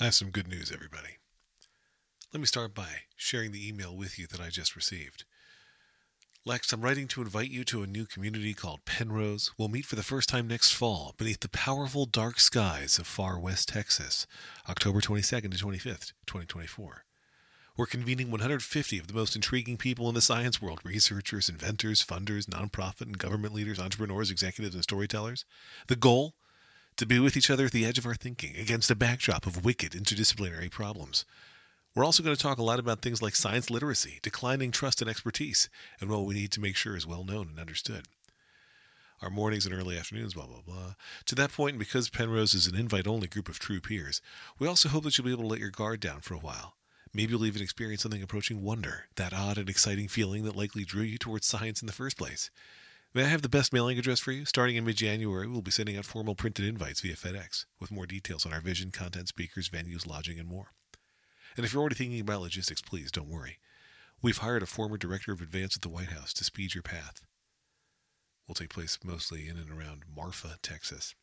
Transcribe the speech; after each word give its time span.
I 0.00 0.04
have 0.04 0.14
some 0.14 0.30
good 0.30 0.46
news, 0.46 0.70
everybody. 0.72 1.16
Let 2.32 2.38
me 2.38 2.46
start 2.46 2.72
by 2.72 2.86
sharing 3.16 3.50
the 3.50 3.66
email 3.66 3.96
with 3.96 4.16
you 4.16 4.28
that 4.28 4.40
I 4.40 4.48
just 4.48 4.76
received. 4.76 5.24
Lex, 6.44 6.72
I'm 6.72 6.82
writing 6.82 7.08
to 7.08 7.20
invite 7.20 7.50
you 7.50 7.64
to 7.64 7.82
a 7.82 7.86
new 7.88 8.06
community 8.06 8.54
called 8.54 8.84
Penrose. 8.84 9.50
We'll 9.58 9.66
meet 9.66 9.86
for 9.86 9.96
the 9.96 10.04
first 10.04 10.28
time 10.28 10.46
next 10.46 10.70
fall 10.70 11.16
beneath 11.18 11.40
the 11.40 11.48
powerful 11.48 12.06
dark 12.06 12.38
skies 12.38 13.00
of 13.00 13.08
far 13.08 13.40
west 13.40 13.70
Texas, 13.70 14.28
October 14.68 15.00
22nd 15.00 15.50
to 15.50 15.64
25th, 15.64 16.12
2024. 16.26 17.04
We're 17.76 17.86
convening 17.86 18.30
150 18.30 18.98
of 19.00 19.08
the 19.08 19.14
most 19.14 19.34
intriguing 19.34 19.78
people 19.78 20.08
in 20.08 20.14
the 20.14 20.20
science 20.20 20.62
world 20.62 20.78
researchers, 20.84 21.48
inventors, 21.48 22.04
funders, 22.04 22.46
nonprofit 22.46 23.02
and 23.02 23.18
government 23.18 23.52
leaders, 23.52 23.80
entrepreneurs, 23.80 24.30
executives, 24.30 24.76
and 24.76 24.84
storytellers. 24.84 25.44
The 25.88 25.96
goal? 25.96 26.34
To 26.98 27.06
be 27.06 27.20
with 27.20 27.36
each 27.36 27.48
other 27.48 27.66
at 27.66 27.70
the 27.70 27.86
edge 27.86 27.98
of 27.98 28.06
our 28.06 28.16
thinking 28.16 28.56
against 28.56 28.90
a 28.90 28.96
backdrop 28.96 29.46
of 29.46 29.64
wicked 29.64 29.92
interdisciplinary 29.92 30.68
problems. 30.68 31.24
We're 31.94 32.04
also 32.04 32.24
going 32.24 32.34
to 32.34 32.42
talk 32.42 32.58
a 32.58 32.64
lot 32.64 32.80
about 32.80 33.02
things 33.02 33.22
like 33.22 33.36
science 33.36 33.70
literacy, 33.70 34.18
declining 34.20 34.72
trust 34.72 35.00
and 35.00 35.08
expertise, 35.08 35.68
and 36.00 36.10
what 36.10 36.24
we 36.24 36.34
need 36.34 36.50
to 36.50 36.60
make 36.60 36.74
sure 36.74 36.96
is 36.96 37.06
well 37.06 37.22
known 37.22 37.50
and 37.50 37.60
understood. 37.60 38.06
Our 39.22 39.30
mornings 39.30 39.64
and 39.64 39.72
early 39.72 39.96
afternoons, 39.96 40.34
blah, 40.34 40.46
blah, 40.46 40.62
blah. 40.66 40.94
To 41.26 41.36
that 41.36 41.52
point, 41.52 41.74
and 41.74 41.78
because 41.78 42.10
Penrose 42.10 42.52
is 42.52 42.66
an 42.66 42.74
invite 42.74 43.06
only 43.06 43.28
group 43.28 43.48
of 43.48 43.60
true 43.60 43.80
peers, 43.80 44.20
we 44.58 44.66
also 44.66 44.88
hope 44.88 45.04
that 45.04 45.16
you'll 45.16 45.26
be 45.26 45.32
able 45.32 45.44
to 45.44 45.48
let 45.48 45.60
your 45.60 45.70
guard 45.70 46.00
down 46.00 46.20
for 46.20 46.34
a 46.34 46.38
while. 46.38 46.74
Maybe 47.14 47.30
you'll 47.30 47.46
even 47.46 47.62
experience 47.62 48.02
something 48.02 48.24
approaching 48.24 48.64
wonder, 48.64 49.04
that 49.14 49.32
odd 49.32 49.56
and 49.56 49.70
exciting 49.70 50.08
feeling 50.08 50.42
that 50.44 50.56
likely 50.56 50.84
drew 50.84 51.04
you 51.04 51.16
towards 51.16 51.46
science 51.46 51.80
in 51.80 51.86
the 51.86 51.92
first 51.92 52.18
place. 52.18 52.50
May 53.14 53.24
I 53.24 53.28
have 53.28 53.40
the 53.40 53.48
best 53.48 53.72
mailing 53.72 53.98
address 53.98 54.20
for 54.20 54.32
you? 54.32 54.44
Starting 54.44 54.76
in 54.76 54.84
mid 54.84 54.96
January, 54.96 55.48
we'll 55.48 55.62
be 55.62 55.70
sending 55.70 55.96
out 55.96 56.04
formal 56.04 56.34
printed 56.34 56.66
invites 56.66 57.00
via 57.00 57.14
FedEx 57.14 57.64
with 57.80 57.90
more 57.90 58.06
details 58.06 58.44
on 58.44 58.52
our 58.52 58.60
vision, 58.60 58.90
content, 58.90 59.28
speakers, 59.28 59.70
venues, 59.70 60.06
lodging, 60.06 60.38
and 60.38 60.46
more. 60.46 60.72
And 61.56 61.64
if 61.64 61.72
you're 61.72 61.80
already 61.80 61.94
thinking 61.94 62.20
about 62.20 62.42
logistics, 62.42 62.82
please 62.82 63.10
don't 63.10 63.30
worry. 63.30 63.58
We've 64.20 64.38
hired 64.38 64.62
a 64.62 64.66
former 64.66 64.98
director 64.98 65.32
of 65.32 65.40
advance 65.40 65.74
at 65.74 65.80
the 65.82 65.88
White 65.88 66.10
House 66.10 66.34
to 66.34 66.44
speed 66.44 66.74
your 66.74 66.82
path. 66.82 67.22
Will 68.46 68.54
take 68.54 68.70
place 68.70 68.98
mostly 69.02 69.48
in 69.48 69.56
and 69.56 69.70
around 69.70 70.02
Marfa, 70.14 70.58
Texas. 70.62 71.14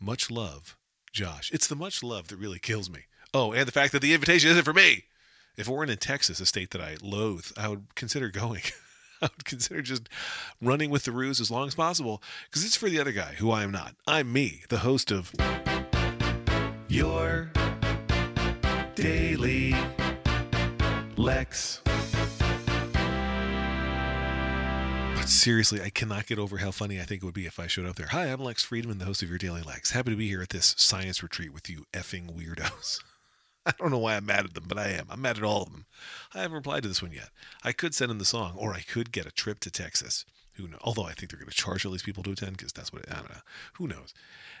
Much 0.00 0.30
love, 0.30 0.76
Josh. 1.12 1.50
It's 1.52 1.66
the 1.66 1.74
much 1.76 2.02
love 2.02 2.28
that 2.28 2.36
really 2.36 2.60
kills 2.60 2.88
me. 2.88 3.06
Oh, 3.34 3.52
and 3.52 3.66
the 3.66 3.72
fact 3.72 3.92
that 3.92 4.02
the 4.02 4.14
invitation 4.14 4.50
isn't 4.50 4.64
for 4.64 4.72
me. 4.72 5.04
If 5.56 5.68
it 5.68 5.72
weren't 5.72 5.90
in 5.90 5.98
Texas, 5.98 6.38
a 6.38 6.46
state 6.46 6.70
that 6.70 6.80
I 6.80 6.96
loathe, 7.02 7.46
I 7.56 7.68
would 7.68 7.94
consider 7.96 8.28
going. 8.28 8.62
I 9.22 9.26
would 9.26 9.44
consider 9.44 9.82
just 9.82 10.08
running 10.60 10.90
with 10.90 11.04
the 11.04 11.12
ruse 11.12 11.40
as 11.40 11.50
long 11.50 11.68
as 11.68 11.74
possible 11.74 12.22
because 12.48 12.64
it's 12.64 12.76
for 12.76 12.88
the 12.88 13.00
other 13.00 13.12
guy 13.12 13.34
who 13.38 13.50
I 13.50 13.62
am 13.62 13.70
not. 13.70 13.94
I'm 14.06 14.32
me, 14.32 14.62
the 14.68 14.78
host 14.78 15.10
of 15.10 15.32
Your 16.88 17.50
Daily 18.94 19.74
Lex. 21.16 21.80
But 25.14 25.28
seriously, 25.28 25.80
I 25.82 25.90
cannot 25.90 26.26
get 26.26 26.38
over 26.38 26.58
how 26.58 26.70
funny 26.70 27.00
I 27.00 27.04
think 27.04 27.22
it 27.22 27.24
would 27.24 27.34
be 27.34 27.46
if 27.46 27.58
I 27.58 27.66
showed 27.66 27.86
up 27.86 27.96
there. 27.96 28.08
Hi, 28.08 28.26
I'm 28.26 28.40
Lex 28.40 28.64
Friedman, 28.64 28.98
the 28.98 29.06
host 29.06 29.22
of 29.22 29.28
Your 29.28 29.38
Daily 29.38 29.62
Lex. 29.62 29.92
Happy 29.92 30.10
to 30.10 30.16
be 30.16 30.28
here 30.28 30.42
at 30.42 30.50
this 30.50 30.74
science 30.78 31.22
retreat 31.22 31.52
with 31.52 31.70
you 31.70 31.86
effing 31.92 32.36
weirdos. 32.36 33.00
I 33.68 33.72
don't 33.78 33.90
know 33.90 33.98
why 33.98 34.16
I'm 34.16 34.26
mad 34.26 34.44
at 34.44 34.54
them, 34.54 34.64
but 34.68 34.78
I 34.78 34.90
am. 34.90 35.06
I'm 35.10 35.20
mad 35.20 35.38
at 35.38 35.44
all 35.44 35.62
of 35.62 35.72
them. 35.72 35.86
I 36.32 36.42
haven't 36.42 36.56
replied 36.56 36.84
to 36.84 36.88
this 36.88 37.02
one 37.02 37.12
yet. 37.12 37.30
I 37.64 37.72
could 37.72 37.94
send 37.94 38.12
in 38.12 38.18
the 38.18 38.24
song, 38.24 38.54
or 38.56 38.72
I 38.72 38.80
could 38.80 39.10
get 39.10 39.26
a 39.26 39.32
trip 39.32 39.58
to 39.60 39.70
Texas. 39.70 40.24
Who 40.54 40.68
knows? 40.68 40.80
Although 40.82 41.04
I 41.04 41.12
think 41.12 41.30
they're 41.30 41.40
going 41.40 41.50
to 41.50 41.54
charge 41.54 41.84
all 41.84 41.92
these 41.92 42.02
people 42.02 42.22
to 42.22 42.30
attend 42.30 42.56
because 42.56 42.72
that's 42.72 42.92
what 42.92 43.02
it, 43.02 43.08
I 43.10 43.16
don't 43.16 43.30
know. 43.30 43.40
Who 43.74 43.88
knows? 43.88 44.14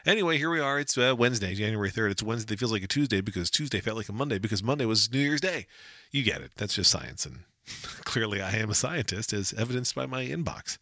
Anyway, 0.04 0.38
here 0.38 0.50
we 0.50 0.60
are. 0.60 0.78
It's 0.78 0.98
uh, 0.98 1.14
Wednesday, 1.16 1.54
January 1.54 1.90
3rd. 1.90 2.10
It's 2.10 2.22
Wednesday. 2.22 2.54
It 2.54 2.58
feels 2.58 2.72
like 2.72 2.82
a 2.82 2.88
Tuesday 2.88 3.20
because 3.20 3.48
Tuesday 3.48 3.80
felt 3.80 3.96
like 3.96 4.08
a 4.08 4.12
Monday 4.12 4.38
because 4.38 4.62
Monday 4.62 4.84
was 4.84 5.10
New 5.10 5.20
Year's 5.20 5.40
Day. 5.40 5.66
You 6.10 6.22
get 6.22 6.42
it. 6.42 6.50
That's 6.56 6.74
just 6.74 6.90
science. 6.90 7.24
And 7.24 7.40
clearly 8.04 8.42
I 8.42 8.52
am 8.56 8.70
a 8.70 8.74
scientist 8.74 9.32
as 9.32 9.54
evidenced 9.54 9.94
by 9.94 10.06
my 10.06 10.24
inbox. 10.24 10.76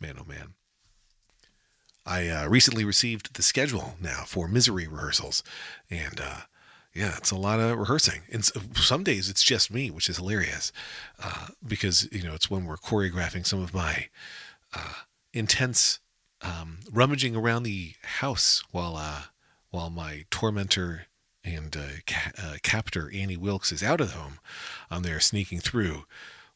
Man, 0.00 0.16
oh 0.18 0.24
man. 0.24 0.54
I 2.04 2.28
uh, 2.28 2.48
recently 2.48 2.84
received 2.84 3.34
the 3.34 3.42
schedule 3.44 3.94
now 4.00 4.24
for 4.26 4.48
misery 4.48 4.88
rehearsals. 4.88 5.44
And, 5.88 6.20
uh, 6.20 6.40
yeah, 6.94 7.14
it's 7.16 7.30
a 7.30 7.36
lot 7.36 7.58
of 7.58 7.78
rehearsing. 7.78 8.22
And 8.30 8.44
some 8.44 9.02
days 9.02 9.30
it's 9.30 9.42
just 9.42 9.72
me, 9.72 9.90
which 9.90 10.08
is 10.08 10.18
hilarious 10.18 10.72
uh, 11.22 11.48
because, 11.66 12.08
you 12.12 12.22
know, 12.22 12.34
it's 12.34 12.50
when 12.50 12.66
we're 12.66 12.76
choreographing 12.76 13.46
some 13.46 13.62
of 13.62 13.72
my 13.72 14.08
uh, 14.74 14.92
intense 15.32 16.00
um, 16.42 16.80
rummaging 16.92 17.34
around 17.34 17.62
the 17.62 17.94
house 18.02 18.62
while 18.72 18.96
uh, 18.96 19.22
while 19.70 19.90
my 19.90 20.24
tormentor 20.30 21.06
and 21.44 21.76
uh, 21.76 22.00
ca- 22.06 22.32
uh, 22.38 22.56
captor 22.62 23.10
Annie 23.14 23.36
Wilkes 23.36 23.72
is 23.72 23.82
out 23.82 24.00
of 24.00 24.12
the 24.12 24.18
home. 24.18 24.38
I'm 24.90 25.02
there 25.02 25.20
sneaking 25.20 25.60
through 25.60 26.04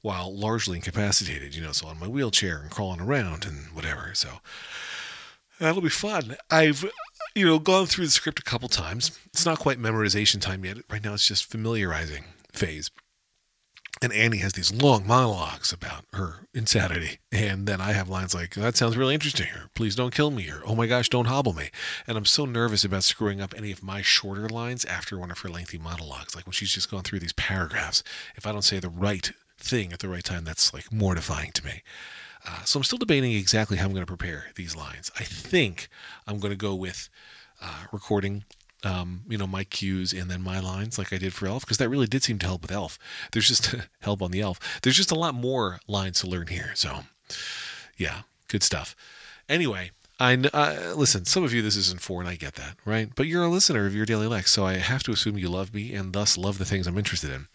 while 0.02 0.36
largely 0.36 0.76
incapacitated, 0.76 1.54
you 1.54 1.62
know, 1.62 1.72
so 1.72 1.88
on 1.88 1.98
my 1.98 2.06
wheelchair 2.06 2.58
and 2.58 2.70
crawling 2.70 3.00
around 3.00 3.44
and 3.44 3.74
whatever. 3.74 4.10
So 4.14 4.28
that'll 5.58 5.82
be 5.82 5.88
fun. 5.88 6.36
I've 6.50 6.84
you 7.36 7.44
know, 7.44 7.58
gone 7.58 7.84
through 7.84 8.06
the 8.06 8.10
script 8.10 8.38
a 8.38 8.42
couple 8.42 8.68
times. 8.68 9.16
It's 9.26 9.44
not 9.44 9.58
quite 9.58 9.78
memorization 9.78 10.40
time 10.40 10.64
yet. 10.64 10.78
Right 10.90 11.04
now, 11.04 11.12
it's 11.12 11.26
just 11.26 11.44
familiarizing 11.44 12.24
phase. 12.50 12.90
And 14.00 14.10
Annie 14.12 14.38
has 14.38 14.54
these 14.54 14.72
long 14.72 15.06
monologues 15.06 15.70
about 15.70 16.04
her 16.14 16.46
insanity. 16.54 17.18
And 17.30 17.66
then 17.66 17.80
I 17.80 17.92
have 17.92 18.08
lines 18.08 18.34
like, 18.34 18.54
that 18.54 18.76
sounds 18.76 18.96
really 18.96 19.12
interesting, 19.12 19.48
or 19.54 19.70
please 19.74 19.94
don't 19.94 20.14
kill 20.14 20.30
me, 20.30 20.48
or 20.50 20.62
oh 20.66 20.74
my 20.74 20.86
gosh, 20.86 21.10
don't 21.10 21.26
hobble 21.26 21.52
me. 21.52 21.68
And 22.06 22.16
I'm 22.16 22.24
so 22.24 22.46
nervous 22.46 22.84
about 22.84 23.04
screwing 23.04 23.42
up 23.42 23.54
any 23.56 23.70
of 23.70 23.82
my 23.82 24.00
shorter 24.00 24.48
lines 24.48 24.86
after 24.86 25.18
one 25.18 25.30
of 25.30 25.40
her 25.40 25.48
lengthy 25.50 25.78
monologues. 25.78 26.34
Like 26.34 26.46
when 26.46 26.52
she's 26.52 26.72
just 26.72 26.90
gone 26.90 27.02
through 27.02 27.20
these 27.20 27.34
paragraphs. 27.34 28.02
If 28.34 28.46
I 28.46 28.52
don't 28.52 28.62
say 28.62 28.80
the 28.80 28.88
right 28.88 29.30
thing 29.58 29.92
at 29.92 29.98
the 29.98 30.08
right 30.08 30.24
time, 30.24 30.44
that's 30.44 30.72
like 30.72 30.90
mortifying 30.90 31.52
to 31.52 31.64
me. 31.64 31.82
Uh, 32.46 32.62
so 32.64 32.78
I'm 32.78 32.84
still 32.84 32.98
debating 32.98 33.32
exactly 33.32 33.76
how 33.76 33.86
I'm 33.86 33.92
going 33.92 34.06
to 34.06 34.06
prepare 34.06 34.46
these 34.54 34.76
lines. 34.76 35.10
I 35.18 35.24
think 35.24 35.88
I'm 36.26 36.38
going 36.38 36.52
to 36.52 36.56
go 36.56 36.74
with 36.74 37.08
uh, 37.60 37.84
recording, 37.92 38.44
um, 38.84 39.22
you 39.28 39.36
know, 39.36 39.46
my 39.46 39.64
cues 39.64 40.12
and 40.12 40.30
then 40.30 40.42
my 40.42 40.60
lines 40.60 40.98
like 40.98 41.12
I 41.12 41.18
did 41.18 41.32
for 41.34 41.46
Elf 41.46 41.62
because 41.62 41.78
that 41.78 41.88
really 41.88 42.06
did 42.06 42.22
seem 42.22 42.38
to 42.38 42.46
help 42.46 42.62
with 42.62 42.72
Elf. 42.72 42.98
There's 43.32 43.48
just 43.48 43.74
help 44.00 44.22
on 44.22 44.30
the 44.30 44.40
Elf. 44.40 44.80
There's 44.82 44.96
just 44.96 45.10
a 45.10 45.18
lot 45.18 45.34
more 45.34 45.80
lines 45.88 46.20
to 46.20 46.28
learn 46.28 46.46
here. 46.46 46.70
So, 46.74 47.00
yeah, 47.96 48.22
good 48.48 48.62
stuff. 48.62 48.94
Anyway, 49.48 49.90
I 50.18 50.34
listen. 50.94 51.26
Some 51.26 51.44
of 51.44 51.52
you 51.52 51.60
this 51.60 51.76
isn't 51.76 52.00
for, 52.00 52.20
and 52.20 52.28
I 52.28 52.36
get 52.36 52.54
that, 52.54 52.76
right? 52.86 53.10
But 53.14 53.26
you're 53.26 53.44
a 53.44 53.48
listener 53.48 53.86
of 53.86 53.94
your 53.94 54.06
daily 54.06 54.26
Lex, 54.26 54.50
so 54.50 54.64
I 54.64 54.74
have 54.74 55.02
to 55.02 55.12
assume 55.12 55.36
you 55.36 55.50
love 55.50 55.74
me 55.74 55.94
and 55.94 56.12
thus 56.14 56.38
love 56.38 56.56
the 56.56 56.64
things 56.64 56.86
I'm 56.86 56.96
interested 56.96 57.30
in. 57.30 57.48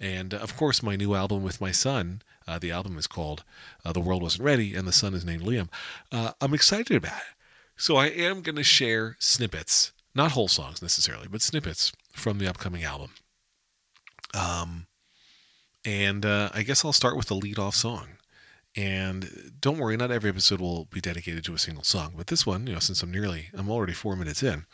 And 0.00 0.34
uh, 0.34 0.38
of 0.38 0.56
course, 0.56 0.82
my 0.82 0.96
new 0.96 1.14
album 1.14 1.44
with 1.44 1.60
my 1.60 1.70
son 1.70 2.22
uh, 2.48 2.58
the 2.58 2.72
album 2.72 2.96
is 2.96 3.06
called 3.06 3.44
uh, 3.84 3.92
The 3.92 4.00
World 4.00 4.22
Wasn't 4.22 4.42
Ready, 4.42 4.74
and 4.74 4.88
the 4.88 4.92
son 4.92 5.12
is 5.12 5.24
named 5.24 5.42
Liam. 5.42 5.68
Uh, 6.10 6.32
I'm 6.40 6.54
excited 6.54 6.96
about 6.96 7.18
it. 7.18 7.36
So 7.76 7.96
I 7.96 8.06
am 8.06 8.40
going 8.40 8.56
to 8.56 8.64
share 8.64 9.16
snippets, 9.20 9.92
not 10.14 10.32
whole 10.32 10.48
songs 10.48 10.80
necessarily, 10.80 11.28
but 11.30 11.42
snippets 11.42 11.92
from 12.12 12.38
the 12.38 12.48
upcoming 12.48 12.84
album. 12.84 13.10
Um, 14.34 14.86
and 15.84 16.24
uh, 16.24 16.48
I 16.54 16.62
guess 16.62 16.84
I'll 16.84 16.92
start 16.92 17.16
with 17.16 17.28
the 17.28 17.36
lead 17.36 17.58
off 17.58 17.74
song. 17.74 18.08
And 18.78 19.56
don't 19.60 19.78
worry, 19.78 19.96
not 19.96 20.12
every 20.12 20.30
episode 20.30 20.60
will 20.60 20.84
be 20.84 21.00
dedicated 21.00 21.42
to 21.46 21.54
a 21.54 21.58
single 21.58 21.82
song, 21.82 22.14
but 22.16 22.28
this 22.28 22.46
one, 22.46 22.68
you 22.68 22.74
know, 22.74 22.78
since 22.78 23.02
I'm 23.02 23.10
nearly, 23.10 23.48
I'm 23.52 23.68
already 23.68 23.92
four 23.92 24.14
minutes 24.14 24.40
in, 24.40 24.66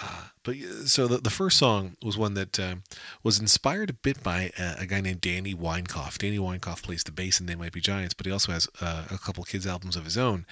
uh, 0.00 0.28
but 0.44 0.56
so 0.86 1.06
the, 1.06 1.18
the 1.18 1.28
first 1.28 1.58
song 1.58 1.98
was 2.02 2.16
one 2.16 2.32
that 2.34 2.58
uh, 2.58 2.76
was 3.22 3.38
inspired 3.38 3.90
a 3.90 3.92
bit 3.92 4.22
by 4.22 4.50
a, 4.58 4.76
a, 4.80 4.86
guy 4.86 5.02
named 5.02 5.20
Danny 5.20 5.54
Weinkauf. 5.54 6.16
Danny 6.16 6.38
Weinkauf 6.38 6.82
plays 6.82 7.04
the 7.04 7.12
bass 7.12 7.38
in 7.38 7.44
They 7.44 7.54
Might 7.54 7.72
Be 7.72 7.82
Giants, 7.82 8.14
but 8.14 8.24
he 8.24 8.32
also 8.32 8.50
has 8.50 8.66
uh, 8.80 9.04
a 9.10 9.18
couple 9.18 9.44
kids' 9.44 9.66
albums 9.66 9.94
of 9.94 10.04
his 10.04 10.16
own. 10.16 10.46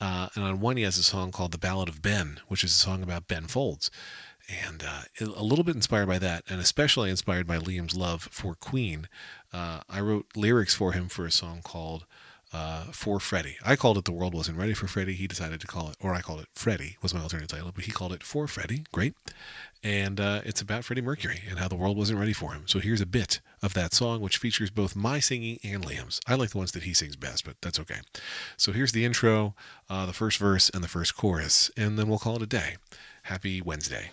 Uh, 0.00 0.28
and 0.34 0.42
on 0.44 0.58
one, 0.58 0.76
he 0.76 0.82
has 0.82 0.98
a 0.98 1.04
song 1.04 1.30
called 1.30 1.52
The 1.52 1.58
Ballad 1.58 1.88
of 1.88 2.02
Ben, 2.02 2.40
which 2.48 2.64
is 2.64 2.72
a 2.72 2.74
song 2.74 3.04
about 3.04 3.28
Ben 3.28 3.44
Folds. 3.44 3.88
And 4.66 4.82
uh, 4.82 5.02
a 5.20 5.44
little 5.44 5.64
bit 5.64 5.76
inspired 5.76 6.08
by 6.08 6.18
that, 6.18 6.42
and 6.48 6.60
especially 6.60 7.08
inspired 7.08 7.46
by 7.46 7.58
Liam's 7.58 7.94
love 7.94 8.28
for 8.32 8.56
Queen. 8.56 9.08
I 9.54 10.00
wrote 10.00 10.26
lyrics 10.34 10.74
for 10.74 10.90
him 10.90 11.08
for 11.08 11.24
a 11.24 11.30
song 11.30 11.60
called 11.62 12.04
uh, 12.52 12.84
for 12.92 13.18
Freddie. 13.20 13.56
I 13.64 13.76
called 13.76 13.98
it 13.98 14.04
The 14.04 14.12
World 14.12 14.34
Wasn't 14.34 14.58
Ready 14.58 14.74
for 14.74 14.86
Freddie. 14.86 15.14
He 15.14 15.26
decided 15.26 15.60
to 15.60 15.66
call 15.66 15.88
it, 15.90 15.96
or 16.00 16.14
I 16.14 16.20
called 16.20 16.40
it 16.40 16.48
Freddie 16.54 16.96
was 17.02 17.14
my 17.14 17.20
alternate 17.20 17.48
title, 17.48 17.72
but 17.74 17.84
he 17.84 17.92
called 17.92 18.12
it 18.12 18.22
For 18.22 18.46
Freddie. 18.46 18.84
Great. 18.92 19.14
And 19.84 20.20
uh, 20.20 20.42
it's 20.44 20.60
about 20.60 20.84
Freddie 20.84 21.02
Mercury 21.02 21.40
and 21.48 21.58
how 21.58 21.66
the 21.66 21.74
world 21.74 21.96
wasn't 21.96 22.18
ready 22.20 22.32
for 22.32 22.52
him. 22.52 22.62
So 22.66 22.78
here's 22.78 23.00
a 23.00 23.06
bit 23.06 23.40
of 23.62 23.74
that 23.74 23.92
song, 23.92 24.20
which 24.20 24.36
features 24.36 24.70
both 24.70 24.94
my 24.94 25.18
singing 25.18 25.58
and 25.64 25.84
Liam's. 25.84 26.20
I 26.26 26.34
like 26.34 26.50
the 26.50 26.58
ones 26.58 26.72
that 26.72 26.84
he 26.84 26.94
sings 26.94 27.16
best, 27.16 27.44
but 27.44 27.56
that's 27.60 27.80
okay. 27.80 28.00
So 28.56 28.70
here's 28.72 28.92
the 28.92 29.04
intro, 29.04 29.54
uh, 29.90 30.06
the 30.06 30.12
first 30.12 30.38
verse, 30.38 30.70
and 30.70 30.84
the 30.84 30.88
first 30.88 31.16
chorus, 31.16 31.70
and 31.76 31.98
then 31.98 32.08
we'll 32.08 32.18
call 32.18 32.36
it 32.36 32.42
a 32.42 32.46
day. 32.46 32.76
Happy 33.24 33.60
Wednesday. 33.60 34.10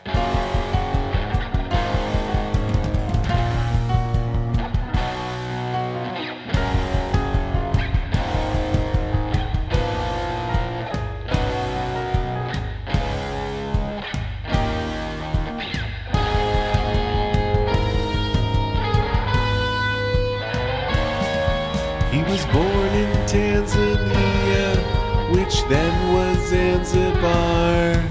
Then 25.63 26.13
was 26.13 26.49
Zanzibar. 26.49 28.03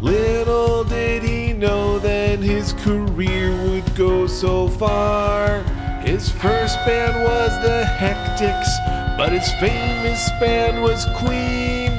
Little 0.00 0.84
did 0.84 1.22
he 1.22 1.52
know 1.52 1.98
that 2.00 2.38
his 2.38 2.72
career 2.72 3.50
would 3.68 3.94
go 3.94 4.26
so 4.26 4.68
far. 4.68 5.62
His 6.02 6.28
first 6.28 6.76
band 6.84 7.22
was 7.22 7.50
the 7.62 7.84
Hectics, 7.98 8.68
but 9.16 9.30
his 9.32 9.48
famous 9.60 10.28
band 10.40 10.82
was 10.82 11.04
Queen. 11.18 11.92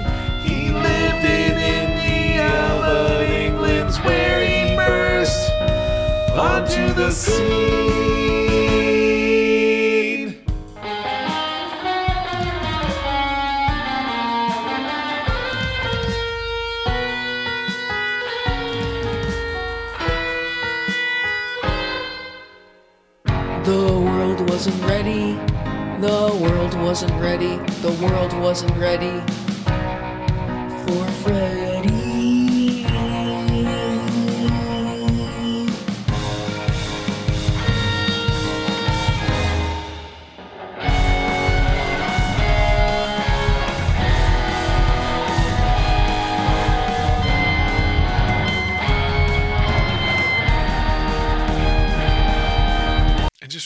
He 0.44 0.72
lived 0.72 1.24
in 1.24 1.58
India, 1.58 2.52
but 2.82 3.30
England's 3.30 3.98
where 4.00 4.46
he 4.46 4.76
burst 4.76 5.50
onto 6.36 6.94
the 6.94 7.12
scene. 7.12 8.23
The 23.64 23.98
world 23.98 24.50
wasn't 24.50 24.84
ready. 24.84 25.40
The 26.02 26.38
world 26.42 26.74
wasn't 26.82 27.14
ready. 27.22 27.56
The 27.82 27.98
world 28.02 28.34
wasn't 28.34 28.76
ready 28.78 29.22
for 30.84 31.06
Freddy. 31.24 31.63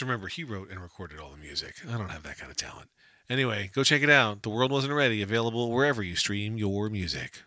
Remember, 0.07 0.27
he 0.27 0.43
wrote 0.43 0.69
and 0.69 0.81
recorded 0.81 1.19
all 1.19 1.31
the 1.31 1.37
music. 1.37 1.75
I 1.87 1.97
don't 1.97 2.09
have 2.09 2.23
that 2.23 2.37
kind 2.37 2.49
of 2.49 2.57
talent. 2.57 2.89
Anyway, 3.29 3.69
go 3.73 3.83
check 3.83 4.01
it 4.01 4.09
out. 4.09 4.41
The 4.43 4.49
World 4.49 4.71
Wasn't 4.71 4.93
Ready, 4.93 5.21
available 5.21 5.69
wherever 5.71 6.01
you 6.01 6.15
stream 6.15 6.57
your 6.57 6.89
music. 6.89 7.43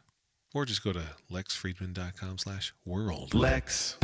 Or 0.52 0.64
just 0.66 0.84
go 0.84 0.92
to 0.92 1.02
lexfriedman.com 1.30 2.38
slash 2.38 2.74
world. 2.84 3.34
Lex 3.34 3.96